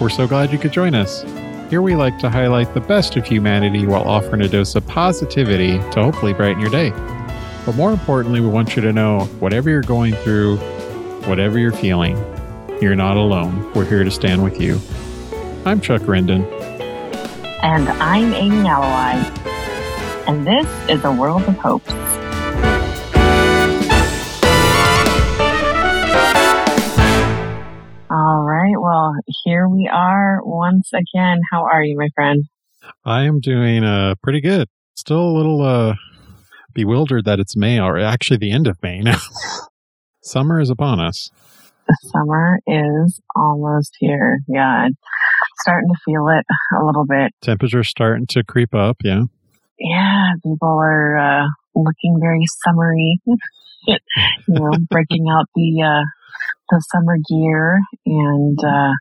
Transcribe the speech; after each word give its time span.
We're 0.00 0.08
so 0.08 0.26
glad 0.26 0.52
you 0.52 0.58
could 0.58 0.72
join 0.72 0.94
us. 0.94 1.22
Here 1.70 1.82
we 1.82 1.94
like 1.94 2.18
to 2.20 2.30
highlight 2.30 2.72
the 2.74 2.80
best 2.80 3.16
of 3.16 3.26
humanity 3.26 3.86
while 3.86 4.02
offering 4.08 4.40
a 4.42 4.48
dose 4.48 4.74
of 4.74 4.86
positivity 4.86 5.78
to 5.92 6.02
hopefully 6.02 6.32
brighten 6.32 6.60
your 6.60 6.70
day. 6.70 6.90
But 7.66 7.76
more 7.76 7.92
importantly, 7.92 8.40
we 8.40 8.48
want 8.48 8.74
you 8.74 8.82
to 8.82 8.92
know 8.92 9.26
whatever 9.40 9.68
you're 9.68 9.82
going 9.82 10.14
through, 10.14 10.56
whatever 11.26 11.58
you're 11.58 11.72
feeling, 11.72 12.16
you're 12.80 12.96
not 12.96 13.16
alone. 13.16 13.70
We're 13.74 13.84
here 13.84 14.02
to 14.02 14.10
stand 14.10 14.42
with 14.42 14.60
you. 14.60 14.80
I'm 15.66 15.80
Chuck 15.80 16.02
Rendon. 16.02 16.46
And 17.62 17.88
I'm 17.88 18.32
Amy 18.32 18.68
Alawai. 18.68 19.46
And 20.26 20.46
this 20.46 20.66
is 20.88 21.04
a 21.04 21.12
world 21.12 21.42
of 21.42 21.56
hopes. 21.58 22.07
Right. 28.58 28.80
Well, 28.80 29.14
here 29.44 29.68
we 29.68 29.88
are 29.92 30.40
once 30.42 30.90
again. 30.92 31.40
How 31.50 31.64
are 31.64 31.82
you, 31.82 31.96
my 31.96 32.08
friend? 32.14 32.44
I 33.04 33.24
am 33.24 33.40
doing 33.40 33.84
uh, 33.84 34.14
pretty 34.22 34.40
good. 34.40 34.68
Still 34.94 35.20
a 35.20 35.36
little 35.36 35.62
uh, 35.62 35.94
bewildered 36.74 37.24
that 37.24 37.40
it's 37.40 37.56
May, 37.56 37.80
or 37.80 37.98
actually 37.98 38.38
the 38.38 38.50
end 38.50 38.66
of 38.66 38.82
May 38.82 39.00
now. 39.00 39.18
Summer 40.22 40.60
is 40.60 40.70
upon 40.70 41.00
us. 41.00 41.30
The 41.86 41.96
summer 42.12 42.58
is 42.66 43.20
almost 43.34 43.96
here. 43.98 44.40
Yeah, 44.46 44.84
I'm 44.84 44.96
starting 45.60 45.88
to 45.88 46.00
feel 46.04 46.28
it 46.28 46.44
a 46.78 46.84
little 46.84 47.06
bit. 47.06 47.32
Temperature's 47.40 47.88
starting 47.88 48.26
to 48.30 48.44
creep 48.44 48.74
up. 48.74 48.96
Yeah. 49.02 49.22
Yeah, 49.78 50.32
people 50.42 50.78
are 50.80 51.16
uh, 51.16 51.46
looking 51.74 52.18
very 52.20 52.44
summery. 52.64 53.20
you 53.86 53.96
know, 54.48 54.72
breaking 54.90 55.26
out 55.32 55.46
the 55.54 55.82
uh, 55.82 56.04
the 56.70 56.82
summer 56.92 57.16
gear, 57.28 57.80
and 58.06 58.58
uh, 58.64 58.92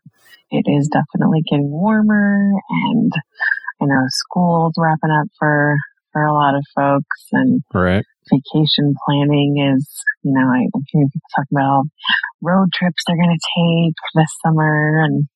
it 0.51 0.65
is 0.67 0.89
definitely 0.89 1.41
getting 1.49 1.69
warmer. 1.69 2.51
And 2.69 3.11
I 3.81 3.85
know 3.85 4.05
school's 4.09 4.73
wrapping 4.77 5.11
up 5.11 5.27
for 5.39 5.75
for 6.13 6.25
a 6.25 6.33
lot 6.33 6.55
of 6.55 6.65
folks, 6.75 7.27
and 7.31 7.61
Right. 7.73 8.03
vacation 8.31 8.93
planning 9.05 9.73
is, 9.75 9.87
you 10.23 10.33
know, 10.33 10.47
I, 10.47 10.67
I'm 10.73 10.83
hearing 10.91 11.09
people 11.13 11.29
talk 11.35 11.45
about 11.51 11.83
road 12.41 12.69
trips 12.73 13.03
they're 13.05 13.17
going 13.17 13.37
to 13.37 13.85
take 13.85 13.95
this 14.15 14.31
summer, 14.45 15.03
and 15.03 15.27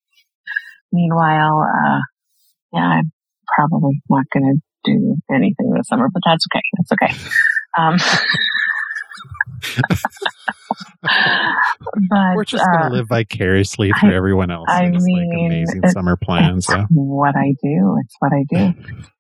meanwhile, 0.92 1.68
uh, 1.68 2.00
yeah, 2.74 3.00
I'm 3.00 3.12
probably 3.56 4.02
not 4.10 4.26
going 4.34 4.56
to 4.56 4.62
do 4.84 5.16
anything 5.34 5.72
this 5.76 5.88
summer, 5.88 6.08
but 6.12 6.22
that's 6.26 6.46
okay. 6.48 6.64
That's 6.78 6.92
okay. 6.94 7.32
Um, 7.78 7.98
but 11.02 12.36
We're 12.36 12.46
just 12.46 12.64
uh, 12.64 12.72
going 12.78 12.92
to 12.92 12.98
live 12.98 13.08
vicariously 13.08 13.92
through 14.00 14.14
everyone 14.16 14.52
else. 14.52 14.66
I 14.70 14.90
like 14.90 15.02
mean, 15.02 15.46
amazing 15.48 15.78
it's- 15.80 15.94
summer 15.94 16.16
plans. 16.16 16.66
It's 16.70 16.74
So. 16.74 16.86
what 16.92 17.36
I 17.36 17.54
do. 17.64 17.98
It's 18.04 18.16
what 18.20 18.32
I 18.34 18.44
do. 18.50 18.74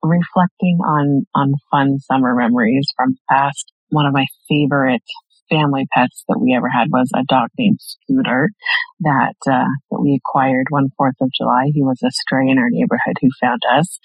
Reflecting 0.04 0.78
on 0.86 1.26
on 1.36 1.54
fun 1.70 2.00
summer 2.00 2.36
memories 2.36 2.88
from 2.96 3.12
the 3.12 3.20
past. 3.30 3.72
One 3.90 4.06
of 4.06 4.14
my 4.14 4.26
favorite 4.48 5.04
family 5.50 5.86
pets 5.94 6.24
that 6.30 6.40
we 6.40 6.54
ever 6.56 6.70
had 6.70 6.88
was 6.92 7.10
a 7.14 7.24
dog 7.28 7.50
named 7.60 7.78
Scooter 7.82 8.50
that 9.02 9.36
uh, 9.50 9.66
that 9.92 10.00
we 10.02 10.18
acquired 10.24 10.68
one 10.70 10.88
Fourth 10.98 11.16
of 11.22 11.30
July. 11.38 11.66
He 11.74 11.81
was 11.84 12.00
a 12.04 12.12
stray 12.12 12.48
in 12.50 12.58
our 12.58 12.70
neighborhood 12.70 13.16
who 13.22 13.30
found 13.42 13.59
us. 13.78 14.00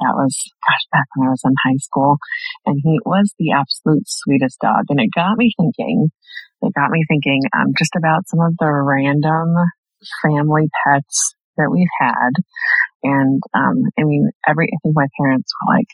That 0.00 0.14
was 0.14 0.34
gosh 0.62 0.86
back 0.92 1.06
when 1.14 1.28
I 1.28 1.30
was 1.30 1.42
in 1.44 1.54
high 1.64 1.78
school, 1.78 2.18
and 2.66 2.80
he 2.82 2.98
was 3.04 3.34
the 3.38 3.52
absolute 3.52 4.04
sweetest 4.06 4.58
dog. 4.60 4.86
And 4.88 5.00
it 5.00 5.10
got 5.14 5.36
me 5.36 5.52
thinking. 5.56 6.10
It 6.62 6.74
got 6.74 6.90
me 6.90 7.04
thinking 7.08 7.42
um, 7.56 7.72
just 7.78 7.94
about 7.96 8.26
some 8.26 8.40
of 8.40 8.54
the 8.58 8.66
random 8.66 9.54
family 10.22 10.68
pets 10.84 11.34
that 11.56 11.70
we've 11.70 11.86
had. 12.00 12.30
And, 13.02 13.42
um, 13.54 13.84
I 13.98 14.04
mean, 14.04 14.30
every, 14.48 14.66
I 14.66 14.78
think 14.82 14.94
my 14.94 15.06
parents 15.20 15.52
were 15.60 15.74
like, 15.74 15.86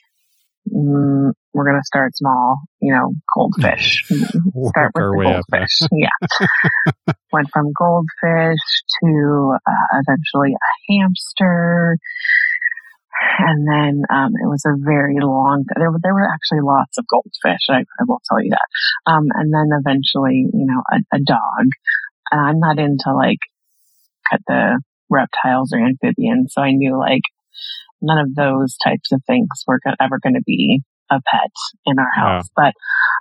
mm, 0.68 1.32
we're 1.52 1.64
going 1.64 1.80
to 1.80 1.86
start 1.86 2.16
small, 2.16 2.58
you 2.80 2.94
know, 2.94 3.12
goldfish. 3.34 4.04
Work 4.54 4.72
Start 4.72 4.92
with 4.94 5.04
the 5.04 5.42
goldfish. 5.50 5.80
yeah. 5.92 7.14
Went 7.32 7.48
from 7.52 7.72
goldfish 7.76 8.64
to, 9.02 9.56
uh, 9.66 10.00
eventually 10.00 10.54
a 10.54 10.92
hamster. 10.92 11.96
And 13.38 13.66
then, 13.68 14.02
um, 14.12 14.32
it 14.34 14.46
was 14.48 14.62
a 14.66 14.74
very 14.78 15.16
long, 15.20 15.64
there 15.76 15.90
were, 15.90 15.98
there 16.02 16.14
were 16.14 16.28
actually 16.28 16.60
lots 16.62 16.98
of 16.98 17.06
goldfish. 17.06 17.66
I, 17.70 17.80
I 18.00 18.04
will 18.06 18.20
tell 18.28 18.42
you 18.42 18.50
that. 18.50 19.10
Um, 19.10 19.26
and 19.34 19.52
then 19.52 19.70
eventually, 19.72 20.46
you 20.52 20.66
know, 20.66 20.82
a, 20.92 21.16
a 21.16 21.20
dog. 21.20 21.66
And 22.30 22.40
I'm 22.40 22.58
not 22.58 22.78
into 22.78 23.12
like 23.14 23.38
cut 24.30 24.40
the 24.46 24.80
reptiles 25.10 25.72
or 25.72 25.80
amphibians. 25.80 26.52
So 26.54 26.62
I 26.62 26.72
knew 26.72 26.98
like 26.98 27.22
none 28.02 28.18
of 28.18 28.34
those 28.34 28.76
types 28.84 29.12
of 29.12 29.22
things 29.26 29.48
were 29.66 29.80
ever 30.00 30.18
going 30.22 30.34
to 30.34 30.42
be 30.46 30.82
a 31.10 31.20
pet 31.32 31.50
in 31.86 31.98
our 31.98 32.10
Wow. 32.16 32.36
house. 32.38 32.48
But 32.56 32.72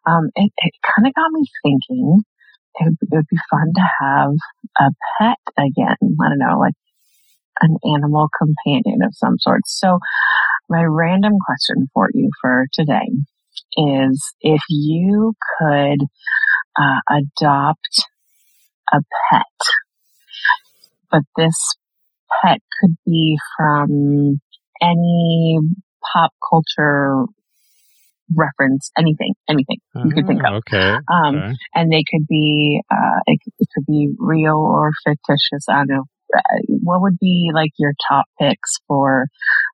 um, 0.09 0.29
it, 0.35 0.51
it 0.57 0.73
kind 0.83 1.07
of 1.07 1.13
got 1.13 1.31
me 1.31 1.45
thinking 1.63 2.23
it 2.75 2.93
it 3.01 3.07
would 3.11 3.27
be 3.29 3.37
fun 3.49 3.71
to 3.75 3.85
have 4.01 4.31
a 4.79 4.89
pet 5.19 5.37
again. 5.57 5.97
I 6.01 6.29
don't 6.29 6.39
know, 6.39 6.59
like 6.59 6.73
an 7.61 7.77
animal 7.95 8.27
companion 8.37 9.01
of 9.03 9.13
some 9.13 9.37
sort. 9.39 9.61
So 9.65 9.99
my 10.69 10.83
random 10.83 11.33
question 11.45 11.87
for 11.93 12.09
you 12.13 12.29
for 12.41 12.65
today 12.73 13.09
is 13.77 14.33
if 14.41 14.61
you 14.69 15.33
could 15.59 16.01
uh, 16.77 16.99
adopt 17.09 18.05
a 18.91 18.99
pet, 19.31 19.43
but 21.11 21.21
this 21.37 21.55
pet 22.43 22.59
could 22.81 22.95
be 23.05 23.37
from 23.57 24.39
any 24.81 25.59
pop 26.13 26.31
culture 26.49 27.25
reference, 28.35 28.91
anything, 28.97 29.33
anything 29.49 29.77
you 30.03 30.11
could 30.11 30.25
think 30.27 30.41
Ah, 30.43 30.49
of. 30.49 30.63
Okay. 30.67 30.97
Um, 31.11 31.35
okay. 31.35 31.53
and 31.75 31.91
they 31.91 32.03
could 32.09 32.25
be, 32.27 32.81
uh, 32.89 33.19
it, 33.27 33.39
could- 33.43 33.53
it 33.59 33.67
could 33.75 33.85
be 33.85 34.13
real 34.17 34.55
or 34.57 34.91
fictitious. 35.05 35.65
I 35.69 35.77
don't 35.77 35.87
know. 35.89 36.03
What 36.67 37.01
would 37.01 37.17
be 37.19 37.51
like 37.53 37.71
your 37.77 37.93
top 38.09 38.25
picks 38.39 38.77
for 38.87 39.27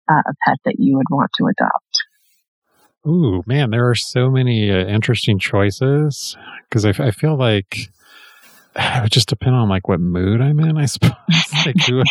uh, 0.09 0.21
a 0.27 0.33
pet 0.45 0.57
that 0.65 0.75
you 0.77 0.97
would 0.97 1.07
want 1.09 1.31
to 1.37 1.45
adopt? 1.45 1.99
Ooh, 3.07 3.43
man, 3.45 3.69
there 3.71 3.89
are 3.89 3.95
so 3.95 4.29
many 4.29 4.71
uh, 4.71 4.85
interesting 4.85 5.39
choices 5.39 6.37
because 6.69 6.85
I 6.85 7.11
feel 7.11 7.37
like 7.37 7.89
it 8.75 9.01
would 9.03 9.11
just 9.11 9.29
depend 9.29 9.55
on 9.55 9.69
like 9.69 9.87
what 9.87 9.99
mood 9.99 10.41
I'm 10.41 10.59
in. 10.59 10.77
I 10.77 10.85
suppose 10.87 11.13
like 11.65 11.79
who, 11.87 12.03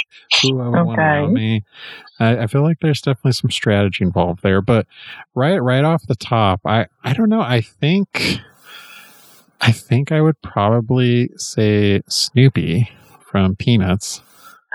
who 0.42 0.60
I 0.60 0.68
would 0.68 0.82
want 0.82 0.98
Okay. 0.98 1.02
around 1.02 1.34
me. 1.34 1.64
I, 2.18 2.38
I 2.38 2.46
feel 2.46 2.62
like 2.62 2.78
there's 2.80 3.00
definitely 3.02 3.32
some 3.32 3.50
strategy 3.50 4.02
involved 4.04 4.42
there. 4.42 4.60
But 4.62 4.86
right, 5.34 5.58
right 5.58 5.84
off 5.84 6.06
the 6.06 6.16
top, 6.16 6.60
I 6.64 6.86
I 7.04 7.12
don't 7.12 7.28
know. 7.28 7.40
I 7.42 7.60
think 7.60 8.40
I 9.60 9.72
think 9.72 10.10
I 10.12 10.20
would 10.20 10.40
probably 10.42 11.30
say 11.36 12.00
Snoopy 12.08 12.90
from 13.20 13.56
Peanuts. 13.56 14.22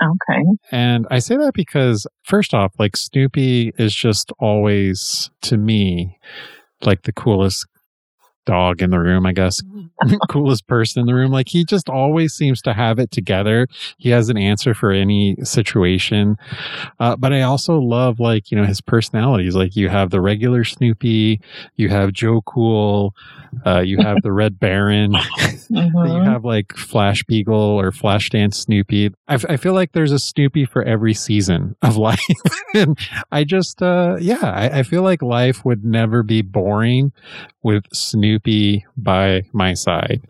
Okay. 0.02 0.42
And 0.72 1.06
I 1.10 1.18
say 1.20 1.36
that 1.36 1.54
because, 1.54 2.06
first 2.24 2.52
off, 2.54 2.72
like 2.78 2.96
Snoopy 2.96 3.72
is 3.78 3.94
just 3.94 4.32
always, 4.38 5.30
to 5.42 5.56
me, 5.56 6.18
like 6.82 7.02
the 7.02 7.12
coolest 7.12 7.66
dog 8.44 8.82
in 8.82 8.90
the 8.90 8.98
room, 9.00 9.26
I 9.26 9.32
guess. 9.32 9.60
coolest 10.28 10.66
person 10.66 11.00
in 11.00 11.06
the 11.06 11.14
room. 11.14 11.30
Like 11.32 11.48
he 11.48 11.64
just 11.64 11.88
always 11.88 12.32
seems 12.34 12.60
to 12.62 12.72
have 12.74 12.98
it 12.98 13.10
together. 13.10 13.66
He 13.98 14.10
has 14.10 14.28
an 14.28 14.36
answer 14.36 14.74
for 14.74 14.90
any 14.92 15.36
situation. 15.42 16.36
Uh, 17.00 17.16
but 17.16 17.32
I 17.32 17.42
also 17.42 17.78
love, 17.78 18.20
like, 18.20 18.50
you 18.50 18.58
know, 18.58 18.64
his 18.64 18.80
personalities. 18.80 19.54
Like 19.54 19.76
you 19.76 19.88
have 19.88 20.10
the 20.10 20.20
regular 20.20 20.64
Snoopy, 20.64 21.40
you 21.76 21.88
have 21.88 22.12
Joe 22.12 22.42
Cool, 22.42 23.14
uh, 23.64 23.80
you 23.80 23.98
have 23.98 24.18
the 24.22 24.32
Red 24.32 24.58
Baron. 24.58 25.14
You 25.70 25.80
Mhm. 25.80 26.24
have 26.26 26.44
like 26.44 26.76
Flash 26.76 27.24
Beagle 27.24 27.54
or 27.54 27.90
Flash 27.90 28.28
Dance 28.30 28.58
Snoopy. 28.58 29.10
I, 29.26 29.34
f- 29.34 29.46
I 29.48 29.56
feel 29.56 29.72
like 29.72 29.92
there's 29.92 30.12
a 30.12 30.18
Snoopy 30.18 30.66
for 30.66 30.82
every 30.82 31.14
season 31.14 31.74
of 31.82 31.96
life. 32.08 32.20
and 32.74 32.96
I 33.32 33.44
just, 33.44 33.80
uh, 33.82 34.16
yeah, 34.20 34.42
I, 34.42 34.80
I 34.80 34.82
feel 34.82 35.02
like 35.02 35.22
life 35.22 35.64
would 35.64 35.84
never 35.84 36.22
be 36.22 36.42
boring 36.42 37.12
with 37.62 37.84
Snoopy 37.94 38.33
by 38.96 39.42
my 39.52 39.74
side. 39.74 40.22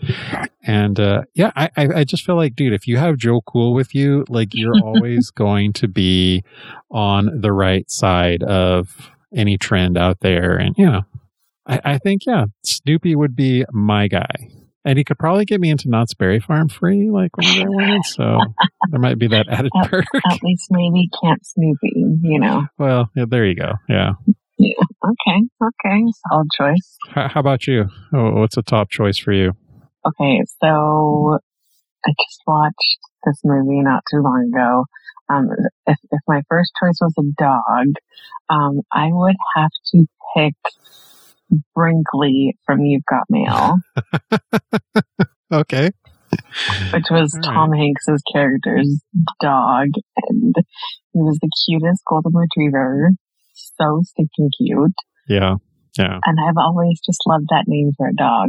And, 0.67 0.99
uh, 0.99 1.23
yeah, 1.35 1.53
I, 1.56 1.71
I 1.77 2.05
just 2.05 2.25
feel 2.25 2.37
like, 2.37 2.55
dude, 2.56 2.73
if 2.73 2.87
you 2.87 2.97
have 2.97 3.17
Joe 3.17 3.41
Cool 3.43 3.75
with 3.75 3.95
you, 3.95 4.25
like 4.29 4.51
you're 4.55 4.75
always 4.83 5.31
going 5.31 5.73
to 5.75 5.89
be 5.89 6.43
on 6.91 7.41
the 7.41 7.53
right 7.53 7.91
side 7.91 8.43
of 8.43 9.11
any 9.35 9.59
trend 9.59 9.99
out 9.99 10.21
there. 10.21 10.56
And, 10.56 10.75
you 10.79 10.87
know, 10.87 11.03
I, 11.67 11.81
I 11.85 11.99
think, 11.99 12.23
yeah, 12.27 12.47
Snoopy 12.65 13.15
would 13.17 13.35
be 13.37 13.65
my 13.73 14.09
guy. 14.09 14.51
And 14.87 14.99
he 14.99 15.05
could 15.05 15.19
probably 15.19 15.47
get 15.47 15.61
me 15.62 15.71
into 15.71 15.89
Knott's 15.89 16.12
Berry 16.12 16.41
Farm 16.41 16.69
free, 16.69 17.11
like 17.11 17.35
wanted. 17.39 18.05
So 18.05 18.39
there 18.91 19.01
might 19.01 19.19
be 19.19 19.29
that 19.29 19.47
added 19.49 19.71
Yep. 19.75 19.91
perk. 19.91 20.05
At 20.31 20.43
least 20.43 20.67
maybe 20.71 21.09
Camp 21.23 21.41
Snoopy, 21.43 22.19
you 22.21 22.39
know. 22.39 22.67
Well, 22.79 23.11
yeah, 23.17 23.25
there 23.27 23.47
you 23.47 23.55
go. 23.55 23.73
Yeah. 23.89 24.12
Okay. 25.05 25.43
Okay. 25.62 26.05
Solid 26.31 26.49
choice. 26.56 26.97
How, 27.11 27.29
how 27.29 27.41
about 27.41 27.67
you? 27.67 27.85
Oh, 28.15 28.31
what's 28.41 28.56
a 28.56 28.62
top 28.62 28.91
choice 28.91 29.19
for 29.19 29.33
you? 29.33 29.53
Okay. 30.06 30.43
So 30.62 31.39
I 32.06 32.11
just 32.11 32.41
watched 32.47 32.99
this 33.27 33.41
movie 33.45 33.83
not 33.83 34.03
too 34.11 34.23
long 34.23 34.51
ago. 34.53 34.85
Um, 35.29 35.51
if, 35.87 35.99
if 36.11 36.21
my 36.27 36.43
first 36.49 36.73
choice 36.81 36.99
was 37.01 37.12
a 37.19 37.43
dog, 37.43 37.95
um, 38.49 38.81
I 38.93 39.09
would 39.11 39.37
have 39.56 39.71
to 39.93 40.06
pick 40.37 40.55
Brinkley 41.75 42.56
from 42.65 42.85
You've 42.85 43.05
Got 43.05 43.25
Mail. 43.29 43.77
okay. 45.53 45.91
Which 46.93 47.06
was 47.11 47.33
right. 47.35 47.45
Tom 47.45 47.73
Hanks's 47.73 48.23
character's 48.33 49.01
dog, 49.41 49.89
and 50.29 50.55
he 51.12 51.21
was 51.21 51.39
the 51.41 51.51
cutest 51.67 52.03
golden 52.09 52.33
retriever, 52.35 53.11
so 53.81 54.00
stinking 54.05 54.50
cute. 54.59 54.93
Yeah, 55.29 55.56
yeah. 55.99 56.19
And 56.25 56.38
I've 56.49 56.56
always 56.59 57.00
just 57.05 57.21
loved 57.26 57.47
that 57.50 57.65
name 57.67 57.91
for 57.97 58.06
a 58.09 58.15
dog, 58.15 58.49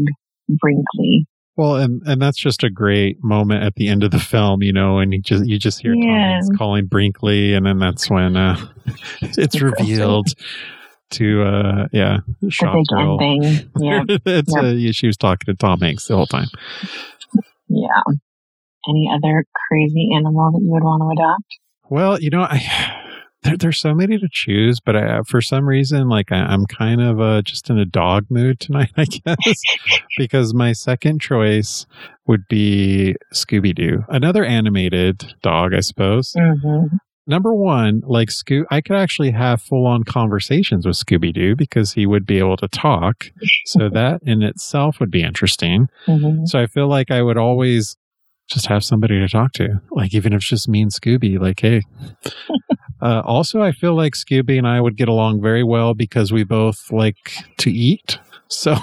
Brinkley. 0.50 1.28
Well, 1.58 1.78
and 1.78 2.02
and 2.06 2.22
that's 2.22 2.38
just 2.38 2.64
a 2.64 2.70
great 2.70 3.24
moment 3.24 3.64
at 3.64 3.76
the 3.76 3.88
end 3.88 4.04
of 4.04 4.12
the 4.12 4.20
film, 4.20 4.62
you 4.62 4.74
know, 4.74 5.00
and 5.00 5.14
you 5.14 5.22
just 5.22 5.46
you 5.46 5.58
just 5.58 5.82
hear 5.82 5.94
Tom 5.94 6.02
Yeah. 6.04 6.32
Hanks 6.34 6.50
calling 6.58 6.88
Brinkley, 6.88 7.54
and 7.54 7.66
then 7.66 7.80
that's 7.80 8.10
when 8.10 8.36
uh, 8.36 8.58
it's 9.22 9.62
revealed 9.62 10.28
to 11.12 11.44
uh 11.44 11.88
yeah 11.94 12.18
The 12.42 12.52
Shop 12.52 12.76
Girl. 12.90 13.18
Yeah, 13.22 14.04
it's 14.26 14.54
Yep. 14.54 14.64
uh, 14.64 14.68
yeah, 14.68 14.92
she 14.92 15.08
was 15.08 15.16
talking 15.16 15.46
to 15.46 15.54
Tom 15.56 15.80
Hanks 15.80 16.08
the 16.08 16.16
whole 16.18 16.26
time. 16.26 16.48
yeah. 17.70 17.88
Any 18.88 19.10
other 19.12 19.46
crazy 19.70 20.10
animal 20.16 20.52
that 20.52 20.60
you 20.62 20.70
would 20.72 20.84
want 20.84 21.02
to 21.02 21.22
adopt? 21.22 21.46
Well, 21.90 22.20
you 22.20 22.30
know, 22.32 22.42
I 22.42 22.58
there, 23.46 23.58
there's 23.58 23.80
so 23.80 23.94
many 23.94 24.18
to 24.18 24.28
choose, 24.32 24.80
but 24.80 24.96
I, 24.96 25.22
for 25.22 25.42
some 25.42 25.68
reason, 25.68 26.10
like 26.10 26.32
I, 26.32 26.38
I'm 26.38 26.66
kind 26.66 27.02
of 27.02 27.22
uh, 27.22 27.42
just 27.42 27.70
in 27.70 27.78
a 27.78 27.86
dog 27.86 28.26
mood 28.30 28.60
tonight, 28.60 28.92
I 28.98 29.06
guess, 29.06 29.62
because 30.18 30.54
my 30.54 30.74
second 30.74 31.22
choice 31.22 31.86
would 32.28 32.48
be 32.50 33.16
Scooby 33.34 33.74
Doo, 33.74 34.04
another 34.10 34.44
animated 34.44 35.36
dog, 35.42 35.74
I 35.74 35.82
suppose. 35.82 36.34
Mm-hmm. 36.34 36.98
Number 37.28 37.56
one, 37.56 38.02
like 38.06 38.30
Scoo, 38.30 38.66
I 38.70 38.82
could 38.82 38.98
actually 38.98 39.32
have 39.32 39.62
full 39.62 39.88
on 39.88 40.04
conversations 40.04 40.86
with 40.86 40.96
Scooby 40.96 41.34
Doo 41.34 41.56
because 41.56 41.94
he 41.94 42.06
would 42.06 42.26
be 42.26 42.38
able 42.38 42.58
to 42.58 42.68
talk. 42.68 43.32
So 43.66 43.90
that 43.94 44.22
in 44.24 44.44
itself 44.44 45.00
would 45.00 45.12
be 45.12 45.24
interesting. 45.24 45.88
Mm-hmm. 46.08 46.46
So 46.46 46.60
I 46.60 46.68
feel 46.68 46.88
like 46.88 47.10
I 47.10 47.24
would 47.24 47.38
always 47.38 47.96
just 48.48 48.68
have 48.68 48.84
somebody 48.84 49.20
to 49.20 49.28
talk 49.28 49.54
to, 49.54 49.82
like 49.92 50.14
even 50.14 50.34
if 50.34 50.38
it's 50.38 50.50
just 50.50 50.70
me 50.70 50.82
and 50.84 50.92
Scooby, 50.92 51.40
like, 51.40 51.60
hey. 51.60 51.82
Uh, 53.02 53.22
also, 53.26 53.62
I 53.62 53.72
feel 53.72 53.96
like 53.96 54.14
Scooby 54.14 54.58
and 54.58 54.68
I 54.68 54.80
would 54.82 54.96
get 54.98 55.08
along 55.08 55.42
very 55.42 55.64
well 55.64 55.94
because 55.94 56.32
we 56.32 56.44
both 56.44 56.92
like 56.92 57.32
to 57.58 57.72
eat. 57.72 58.20
So, 58.48 58.76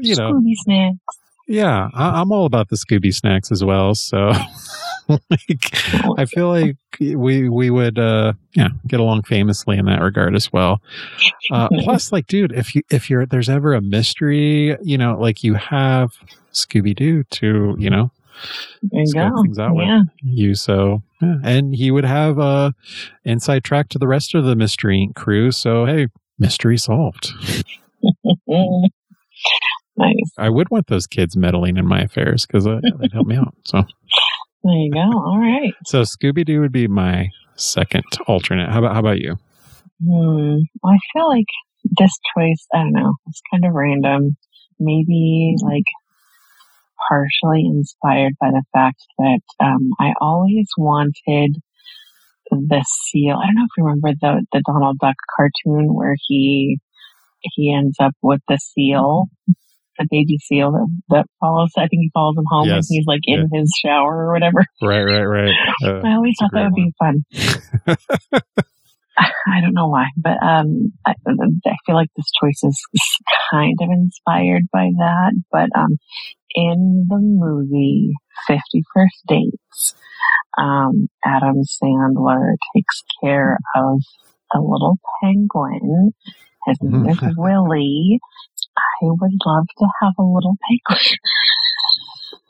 you 0.00 0.16
know, 0.16 0.32
Scooby 0.32 0.54
snacks. 0.64 0.98
yeah, 1.46 1.88
I, 1.94 2.20
I'm 2.20 2.32
all 2.32 2.46
about 2.46 2.68
the 2.68 2.74
Scooby 2.76 3.14
snacks 3.14 3.52
as 3.52 3.62
well. 3.62 3.94
So, 3.94 4.32
like, 5.08 5.70
I 6.18 6.24
feel 6.24 6.48
like 6.48 6.76
we 6.98 7.48
we 7.48 7.70
would 7.70 7.96
uh 7.98 8.32
yeah 8.54 8.68
get 8.88 8.98
along 8.98 9.22
famously 9.22 9.78
in 9.78 9.86
that 9.86 10.00
regard 10.02 10.34
as 10.34 10.52
well. 10.52 10.82
Uh, 11.52 11.68
plus, 11.84 12.10
like, 12.10 12.26
dude, 12.26 12.50
if 12.52 12.74
you 12.74 12.82
if 12.90 13.08
you're 13.08 13.24
there's 13.24 13.48
ever 13.48 13.72
a 13.72 13.80
mystery, 13.80 14.76
you 14.82 14.98
know, 14.98 15.16
like 15.16 15.44
you 15.44 15.54
have 15.54 16.10
Scooby 16.52 16.94
Doo 16.94 17.22
to 17.22 17.76
you 17.78 17.88
know 17.88 18.10
There 18.82 19.02
you 19.04 19.14
go. 19.14 19.42
things 19.44 19.60
out 19.60 19.76
with. 19.76 19.86
you. 20.24 20.56
So 20.56 21.02
yeah. 21.22 21.36
and 21.44 21.74
he 21.74 21.90
would 21.90 22.04
have 22.04 22.38
a 22.38 22.74
inside 23.24 23.64
track 23.64 23.88
to 23.90 23.98
the 23.98 24.08
rest 24.08 24.34
of 24.34 24.44
the 24.44 24.56
Mystery 24.56 25.06
Inc. 25.08 25.14
crew. 25.14 25.50
So 25.52 25.86
hey, 25.86 26.08
mystery 26.38 26.76
solved. 26.78 27.30
Nice. 29.96 30.32
I 30.38 30.48
would 30.48 30.70
want 30.70 30.86
those 30.86 31.06
kids 31.06 31.36
meddling 31.36 31.76
in 31.76 31.86
my 31.86 32.00
affairs 32.00 32.46
because 32.46 32.66
uh, 32.66 32.80
they'd 32.98 33.12
help 33.12 33.26
me 33.26 33.36
out. 33.36 33.54
So 33.64 33.82
There 34.64 34.74
you 34.74 34.90
go. 34.90 35.00
All 35.00 35.38
right. 35.38 35.74
so 35.86 36.02
Scooby 36.02 36.44
Doo 36.46 36.60
would 36.60 36.72
be 36.72 36.88
my 36.88 37.28
second 37.56 38.04
alternate. 38.26 38.70
How 38.70 38.78
about 38.78 38.94
how 38.94 39.00
about 39.00 39.18
you? 39.18 39.36
Hmm. 40.02 40.60
Well, 40.82 40.92
I 40.94 40.98
feel 41.12 41.28
like 41.28 41.44
this 41.98 42.18
choice, 42.36 42.66
I 42.74 42.78
don't 42.78 42.92
know, 42.92 43.12
it's 43.26 43.42
kind 43.52 43.64
of 43.66 43.72
random. 43.74 44.36
Maybe 44.80 45.54
like 45.62 45.84
partially 47.08 47.64
inspired 47.66 48.32
by 48.40 48.50
the 48.50 48.62
fact 48.72 49.02
that 49.18 49.40
um, 49.60 49.90
I 50.00 50.12
always 50.20 50.68
wanted 50.76 51.56
the 52.50 52.84
seal. 52.86 53.36
I 53.42 53.46
don't 53.46 53.54
know 53.54 53.64
if 53.64 53.70
you 53.78 53.84
remember 53.84 54.12
the 54.20 54.46
the 54.52 54.62
Donald 54.66 54.98
Duck 54.98 55.16
cartoon 55.36 55.94
where 55.94 56.16
he 56.28 56.78
he 57.42 57.74
ends 57.74 57.96
up 58.00 58.12
with 58.22 58.40
the 58.48 58.58
seal, 58.58 59.26
the 59.98 60.06
baby 60.10 60.38
seal 60.38 60.72
that, 60.72 61.00
that 61.10 61.26
follows. 61.40 61.70
I 61.76 61.88
think 61.88 62.02
he 62.02 62.10
follows 62.14 62.36
him 62.36 62.44
home 62.46 62.68
Yes. 62.68 62.88
and 62.88 62.96
he's 62.96 63.06
like 63.06 63.20
in 63.24 63.48
his 63.52 63.72
shower 63.84 64.26
or 64.28 64.32
whatever. 64.32 64.64
Right, 64.82 65.02
right, 65.02 65.24
right. 65.24 65.54
Uh, 65.84 66.00
I 66.04 66.14
always 66.14 66.34
thought 66.38 66.50
that 66.52 66.70
would 66.70 66.74
great 66.74 66.86
be 66.86 66.94
fun. 66.98 67.96
I 69.18 69.60
don't 69.60 69.74
know 69.74 69.88
why, 69.88 70.06
but 70.16 70.42
um, 70.42 70.92
I, 71.06 71.12
I 71.26 71.76
feel 71.84 71.94
like 71.94 72.08
this 72.16 72.30
choice 72.40 72.60
is 72.62 72.80
kind 73.52 73.76
of 73.80 73.90
inspired 73.90 74.62
by 74.72 74.88
that. 74.96 75.32
But 75.50 75.68
um, 75.78 75.98
in 76.54 77.06
the 77.08 77.18
movie 77.18 78.12
Fifty 78.46 78.82
First 78.94 79.22
Dates, 79.28 79.94
um, 80.58 81.08
Adam 81.24 81.62
Sandler 81.62 82.54
takes 82.74 83.02
care 83.22 83.58
of 83.76 84.00
a 84.54 84.58
little 84.60 84.98
penguin. 85.22 86.12
His 86.66 86.78
name 86.82 87.06
is 87.10 87.18
Willie. 87.36 88.18
I 88.76 89.04
would 89.04 89.32
love 89.46 89.66
to 89.78 89.86
have 90.02 90.12
a 90.18 90.22
little 90.22 90.56
penguin. 90.68 91.18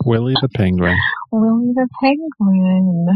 Willie 0.04 0.34
the 0.40 0.48
Penguin. 0.48 0.96
Willie 1.32 1.72
the 1.74 1.88
penguin. 2.02 3.06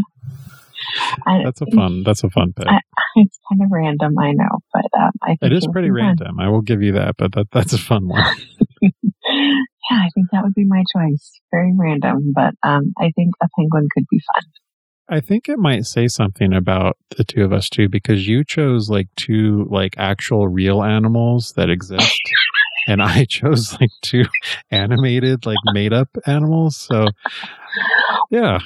That's 1.44 1.60
a 1.60 1.66
fun. 1.74 2.02
That's 2.04 2.22
a 2.24 2.30
fun 2.30 2.52
pick. 2.52 2.66
I- 2.68 2.80
it's 3.16 3.38
kind 3.48 3.62
of 3.62 3.68
random, 3.70 4.16
I 4.18 4.32
know, 4.32 4.58
but 4.72 4.84
um, 4.98 5.10
I 5.22 5.28
think 5.36 5.38
It 5.42 5.52
is 5.52 5.66
pretty 5.72 5.88
be 5.88 5.92
fun. 6.00 6.06
random. 6.18 6.38
I 6.40 6.48
will 6.48 6.62
give 6.62 6.82
you 6.82 6.92
that, 6.92 7.16
but 7.16 7.32
that 7.32 7.46
that's 7.52 7.72
a 7.72 7.78
fun 7.78 8.08
one. 8.08 8.22
Yeah, 9.90 9.98
I 9.98 10.08
think 10.14 10.28
that 10.32 10.42
would 10.42 10.54
be 10.54 10.64
my 10.66 10.82
choice. 10.94 11.40
Very 11.52 11.72
random, 11.76 12.32
but 12.34 12.54
um, 12.62 12.92
I 12.98 13.10
think 13.14 13.34
a 13.42 13.48
penguin 13.56 13.88
could 13.94 14.06
be 14.10 14.20
fun. 14.34 14.44
I 15.08 15.20
think 15.20 15.48
it 15.48 15.58
might 15.58 15.86
say 15.86 16.08
something 16.08 16.52
about 16.52 16.96
the 17.16 17.22
two 17.22 17.44
of 17.44 17.52
us 17.52 17.68
too, 17.68 17.88
because 17.88 18.26
you 18.26 18.44
chose 18.44 18.90
like 18.90 19.08
two 19.14 19.66
like 19.70 19.94
actual 19.96 20.48
real 20.48 20.82
animals 20.82 21.52
that 21.56 21.70
exist, 21.70 22.20
and 22.88 23.00
I 23.00 23.24
chose 23.24 23.76
like 23.80 23.90
two 24.02 24.24
animated 24.70 25.46
like 25.46 25.58
made 25.72 25.92
up 25.92 26.08
animals. 26.26 26.76
So 26.76 27.06
yeah, 28.30 28.58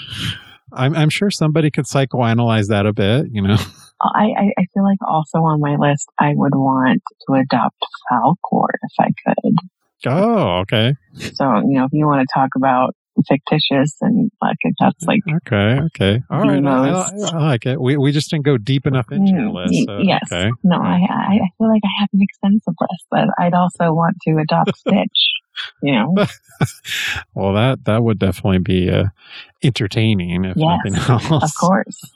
I'm 0.72 0.94
I'm 0.96 1.10
sure 1.10 1.30
somebody 1.30 1.70
could 1.70 1.84
psychoanalyze 1.84 2.68
that 2.68 2.86
a 2.86 2.94
bit. 2.94 3.26
You 3.30 3.42
know, 3.42 3.58
I, 4.00 4.28
I, 4.38 4.52
I 4.58 4.64
feel 4.72 4.84
like 4.84 4.98
also 5.06 5.38
on 5.38 5.60
my 5.60 5.76
list, 5.76 6.08
I 6.18 6.32
would 6.34 6.54
want 6.54 7.02
to 7.26 7.34
adopt 7.34 7.76
Falkor 8.10 8.68
if 8.82 8.92
I 8.98 9.08
could. 9.26 9.54
Oh 10.06 10.58
okay, 10.60 10.94
So, 11.34 11.44
you 11.60 11.78
know, 11.78 11.84
if 11.84 11.92
you 11.92 12.06
want 12.06 12.20
to 12.20 12.26
talk 12.32 12.50
about 12.56 12.94
fictitious 13.28 13.96
and 14.00 14.30
like 14.40 14.56
that's 14.78 15.04
like 15.06 15.20
okay, 15.46 15.80
okay, 15.86 16.22
all 16.30 16.40
right. 16.40 16.64
I, 16.64 16.90
I, 17.28 17.38
like 17.48 17.66
it. 17.66 17.80
We 17.80 17.96
we 17.96 18.12
just 18.12 18.30
didn't 18.30 18.44
go 18.46 18.56
deep 18.56 18.86
enough 18.86 19.06
into 19.10 19.32
your 19.32 19.50
Mm, 19.50 19.66
list. 19.66 19.86
So, 19.86 20.00
yes. 20.04 20.20
Okay. 20.32 20.50
no, 20.64 20.76
I, 20.76 21.00
I 21.08 21.34
I 21.34 21.48
feel 21.58 21.68
like 21.68 21.82
I 21.84 22.00
have 22.00 22.08
an 22.12 22.20
extensive 22.22 22.74
list, 22.80 23.04
but 23.10 23.28
I'd 23.38 23.54
also 23.54 23.92
want 23.92 24.16
to 24.26 24.38
adopt 24.38 24.76
Stitch. 24.76 25.34
You 25.82 25.92
know, 25.92 26.14
Well, 27.34 27.54
that 27.54 27.84
that 27.84 28.02
would 28.02 28.18
definitely 28.18 28.58
be 28.58 28.90
uh, 28.90 29.06
entertaining, 29.62 30.44
if 30.44 30.56
Yes, 30.56 30.78
nothing 30.84 30.94
else. 31.32 31.44
of 31.44 31.50
course. 31.58 32.14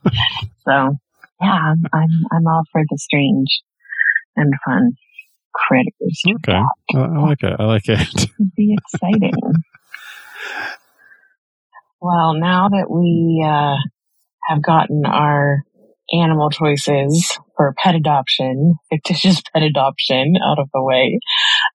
So 0.67 0.97
yeah, 1.41 1.53
I'm, 1.73 1.85
I'm 1.93 2.11
I'm 2.33 2.47
all 2.47 2.63
for 2.73 2.83
the 2.89 2.99
strange 2.99 3.61
and 4.37 4.53
fun 4.65 4.93
critters. 5.55 6.23
Okay, 6.37 6.53
I, 6.95 6.99
I 6.99 7.19
like 7.21 7.43
it. 7.43 7.57
I 7.59 7.65
like 7.65 7.89
it. 7.89 8.01
It'd 8.15 8.55
be 8.57 8.77
exciting. 8.77 9.33
well, 12.01 12.35
now 12.35 12.69
that 12.69 12.91
we 12.91 13.45
uh, 13.47 13.77
have 14.49 14.63
gotten 14.63 15.05
our 15.07 15.63
animal 16.13 16.51
choices 16.51 17.34
for 17.57 17.75
pet 17.77 17.95
adoption, 17.95 18.75
fictitious 18.91 19.43
pet 19.53 19.63
adoption 19.63 20.35
out 20.45 20.59
of 20.59 20.69
the 20.73 20.83
way, 20.83 21.19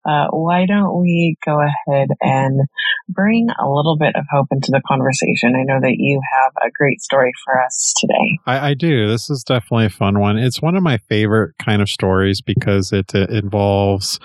uh, 0.07 0.27
why 0.31 0.65
don't 0.65 1.01
we 1.01 1.35
go 1.45 1.59
ahead 1.59 2.09
and 2.21 2.61
bring 3.07 3.49
a 3.49 3.69
little 3.69 3.97
bit 3.97 4.15
of 4.15 4.25
hope 4.31 4.47
into 4.51 4.71
the 4.71 4.81
conversation? 4.87 5.55
I 5.55 5.63
know 5.63 5.79
that 5.81 5.95
you 5.97 6.21
have 6.43 6.53
a 6.65 6.71
great 6.71 7.01
story 7.01 7.31
for 7.45 7.61
us 7.61 7.93
today. 7.97 8.39
I, 8.45 8.69
I 8.69 8.73
do. 8.73 9.07
This 9.07 9.29
is 9.29 9.43
definitely 9.43 9.85
a 9.85 9.89
fun 9.89 10.19
one. 10.19 10.37
It's 10.37 10.61
one 10.61 10.75
of 10.75 10.83
my 10.83 10.97
favorite 10.97 11.55
kind 11.59 11.81
of 11.81 11.89
stories 11.89 12.41
because 12.41 12.91
it, 12.91 13.13
uh 13.15 13.27
involves 13.29 14.19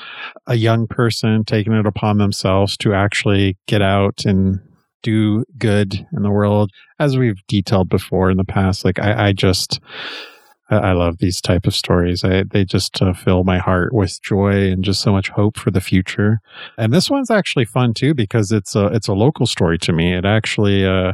a 0.47 0.55
young 0.55 0.87
person 0.87 1.45
taking 1.45 1.73
it 1.73 1.87
upon 1.87 2.19
themselves 2.19 2.77
to 2.79 2.95
actually 2.95 3.57
get 3.67 3.83
out 3.83 4.25
and 4.25 4.61
do 5.03 5.45
good 5.59 5.95
in 6.17 6.23
the 6.23 6.31
world. 6.31 6.71
As 6.99 7.17
we've 7.17 7.47
detailed 7.47 7.89
before 7.89 8.31
in 8.31 8.37
the 8.37 8.45
past, 8.45 8.85
like 8.85 8.99
I, 8.99 9.29
I 9.29 9.33
just, 9.33 9.81
I 10.71 10.77
I 10.77 10.93
love 10.93 11.19
these 11.19 11.41
type 11.41 11.67
of 11.67 11.75
stories. 11.75 12.25
I, 12.25 12.45
they 12.45 12.65
just 12.65 13.01
uh, 13.03 13.13
fill 13.13 13.45
my 13.45 13.59
heart 13.59 13.93
with 13.93 14.21
joy 14.23 14.71
and 14.71 14.85
just 14.85 15.01
so 15.01 15.13
much 15.13 15.29
hope 15.31 15.59
for 15.59 15.71
the 15.71 15.81
future. 15.81 16.41
And 16.79 16.93
this 16.93 17.11
one's 17.11 17.31
actually 17.31 17.65
fun 17.65 17.95
too 17.95 18.15
because 18.15 18.53
it's 18.53 18.75
a 18.75 18.87
it's 18.87 19.09
a 19.09 19.15
local 19.15 19.47
story 19.47 19.79
to 19.79 19.93
me. 19.93 20.15
It 20.15 20.25
actually 20.25 20.85
uh, 20.87 21.13